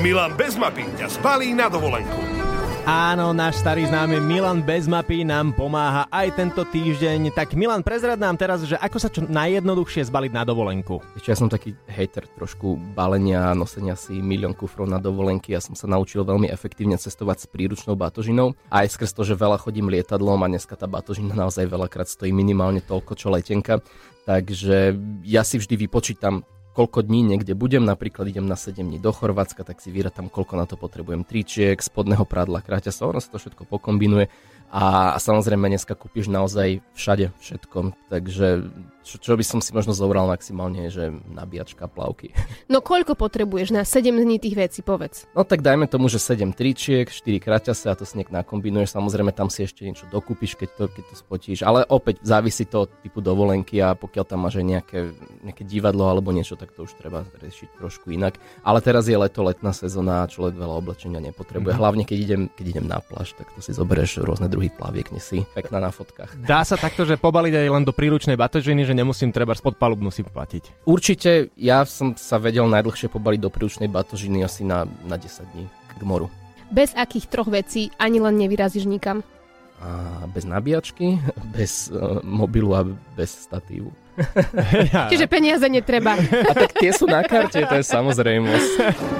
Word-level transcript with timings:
Milan 0.00 0.32
bez 0.32 0.56
mapy 0.56 0.88
ťa 0.96 1.12
zbalí 1.20 1.52
na 1.52 1.68
dovolenku. 1.68 2.24
Áno, 2.88 3.36
náš 3.36 3.60
starý 3.60 3.84
známy 3.84 4.16
Milan 4.24 4.64
bez 4.64 4.88
mapy 4.88 5.28
nám 5.28 5.52
pomáha 5.52 6.08
aj 6.08 6.40
tento 6.40 6.64
týždeň. 6.64 7.36
Tak 7.36 7.52
Milan, 7.52 7.84
prezrad 7.84 8.16
nám 8.16 8.40
teraz, 8.40 8.64
že 8.64 8.80
ako 8.80 8.96
sa 8.96 9.12
čo 9.12 9.28
najjednoduchšie 9.28 10.08
zbaliť 10.08 10.32
na 10.32 10.48
dovolenku. 10.48 11.04
Ešte 11.20 11.28
ja 11.28 11.36
som 11.36 11.52
taký 11.52 11.76
hater 11.84 12.24
trošku 12.32 12.80
balenia, 12.96 13.52
nosenia 13.52 13.92
si 13.92 14.16
milión 14.24 14.56
kufrov 14.56 14.88
na 14.88 14.96
dovolenky. 14.96 15.52
Ja 15.52 15.60
som 15.60 15.76
sa 15.76 15.84
naučil 15.84 16.24
veľmi 16.24 16.48
efektívne 16.48 16.96
cestovať 16.96 17.44
s 17.44 17.46
príručnou 17.52 17.92
batožinou. 17.92 18.56
Aj 18.72 18.88
skrz 18.88 19.12
to, 19.12 19.28
že 19.28 19.36
veľa 19.36 19.60
chodím 19.60 19.92
lietadlom 19.92 20.40
a 20.40 20.48
dneska 20.48 20.80
tá 20.80 20.88
batožina 20.88 21.36
naozaj 21.36 21.68
veľakrát 21.68 22.08
stojí 22.08 22.32
minimálne 22.32 22.80
toľko, 22.80 23.20
čo 23.20 23.28
letenka. 23.28 23.84
Takže 24.24 24.96
ja 25.28 25.44
si 25.44 25.60
vždy 25.60 25.76
vypočítam 25.76 26.48
koľko 26.70 27.02
dní 27.02 27.26
niekde 27.26 27.58
budem, 27.58 27.82
napríklad 27.82 28.30
idem 28.30 28.46
na 28.46 28.54
7 28.54 28.78
dní 28.78 29.02
do 29.02 29.10
Chorvátska, 29.10 29.66
tak 29.66 29.82
si 29.82 29.90
vyratam, 29.90 30.30
koľko 30.30 30.54
na 30.54 30.64
to 30.64 30.78
potrebujem 30.78 31.26
tričiek, 31.26 31.76
spodného 31.76 32.22
prádla, 32.22 32.62
sa, 32.94 33.10
ono 33.10 33.18
sa 33.18 33.30
to 33.34 33.38
všetko 33.42 33.66
pokombinuje 33.66 34.30
a, 34.70 35.18
samozrejme 35.18 35.66
dneska 35.66 35.98
kúpiš 35.98 36.30
naozaj 36.30 36.78
všade 36.94 37.34
všetko, 37.42 37.90
takže 38.06 38.70
čo, 39.00 39.16
čo 39.18 39.32
by 39.34 39.42
som 39.42 39.58
si 39.58 39.74
možno 39.74 39.96
zobral 39.96 40.28
maximálne, 40.28 40.86
že 40.92 41.10
nabíjačka, 41.32 41.88
plavky. 41.90 42.30
No 42.70 42.78
koľko 42.78 43.18
potrebuješ 43.18 43.74
na 43.74 43.82
7 43.82 44.14
dní 44.14 44.38
tých 44.38 44.54
vecí, 44.54 44.80
povedz? 44.86 45.26
No 45.34 45.42
tak 45.42 45.58
dajme 45.58 45.90
tomu, 45.90 46.06
že 46.06 46.22
7 46.22 46.54
tričiek, 46.54 47.10
4 47.10 47.42
kraťase 47.42 47.90
a 47.90 47.98
to 47.98 48.06
si 48.06 48.14
nejak 48.14 48.30
nakombinuješ. 48.30 48.94
Samozrejme 48.94 49.34
tam 49.34 49.50
si 49.50 49.66
ešte 49.66 49.82
niečo 49.82 50.06
dokúpiš, 50.06 50.54
keď 50.54 50.68
to, 50.78 50.84
keď 50.86 51.04
to 51.10 51.14
spotíš. 51.18 51.66
Ale 51.66 51.82
opäť 51.90 52.22
závisí 52.22 52.62
to 52.62 52.86
od 52.86 52.90
typu 53.02 53.18
dovolenky 53.18 53.82
a 53.82 53.98
pokiaľ 53.98 54.24
tam 54.24 54.46
máš 54.46 54.62
nejaké, 54.62 55.10
nejaké 55.42 55.66
divadlo 55.66 56.06
alebo 56.06 56.30
niečo, 56.30 56.54
tak 56.54 56.70
to 56.70 56.86
už 56.86 56.94
treba 56.94 57.26
riešiť 57.42 57.74
trošku 57.82 58.14
inak. 58.14 58.38
Ale 58.62 58.78
teraz 58.78 59.10
je 59.10 59.18
leto, 59.18 59.42
letná 59.42 59.74
sezóna 59.74 60.22
a 60.22 60.30
človek 60.30 60.54
veľa 60.54 60.74
oblečenia 60.78 61.18
nepotrebuje. 61.18 61.74
Mm-hmm. 61.74 61.82
Hlavne 61.82 62.04
keď 62.06 62.18
idem, 62.22 62.42
keď 62.54 62.66
idem 62.78 62.86
na 62.86 63.02
pláž, 63.02 63.34
tak 63.34 63.50
to 63.50 63.58
si 63.58 63.74
zoberieš 63.74 64.22
rôzne 64.22 64.46
druhy 64.46 64.59
plaviek, 64.68 65.08
si 65.16 65.46
pekná 65.56 65.80
na 65.80 65.94
fotkách. 65.94 66.44
Dá 66.44 66.60
sa 66.66 66.76
takto, 66.76 67.08
že 67.08 67.16
pobaliť 67.16 67.54
aj 67.54 67.68
len 67.72 67.84
do 67.86 67.94
príručnej 67.96 68.36
batožiny, 68.36 68.84
že 68.84 68.92
nemusím 68.92 69.32
treba 69.32 69.56
spod 69.56 69.80
palubnú 69.80 70.12
si 70.12 70.20
platiť. 70.20 70.84
Určite, 70.84 71.54
ja 71.56 71.86
som 71.88 72.12
sa 72.18 72.36
vedel 72.36 72.68
najdlhšie 72.68 73.08
pobaliť 73.08 73.40
do 73.40 73.48
príručnej 73.48 73.88
batožiny 73.88 74.44
asi 74.44 74.66
na, 74.66 74.84
na 75.06 75.16
10 75.16 75.46
dní 75.54 75.64
k 75.70 76.02
moru. 76.04 76.26
Bez 76.70 76.94
akých 76.94 77.30
troch 77.30 77.50
vecí 77.50 77.94
ani 77.96 78.18
len 78.20 78.36
nevyrazíš 78.36 78.86
nikam? 78.86 79.22
A 79.80 80.22
bez 80.28 80.44
nabíjačky, 80.44 81.16
bez 81.56 81.88
uh, 81.88 82.20
mobilu 82.20 82.74
a 82.74 82.84
bez 83.14 83.46
statívu. 83.46 83.88
Ja. 84.90 85.06
Čiže 85.08 85.30
peniaze 85.30 85.64
netreba. 85.70 86.18
A 86.18 86.52
tak 86.52 86.76
tie 86.76 86.92
sú 86.92 87.06
na 87.06 87.24
karte, 87.24 87.62
to 87.62 87.74
je 87.78 87.84
samozrejmosť. 87.86 88.72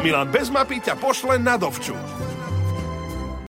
Milan 0.02 0.28
bez 0.28 0.50
mapy 0.52 0.82
ťa 0.82 0.98
pošle 0.98 1.40
na 1.40 1.56
dovču. 1.56 1.94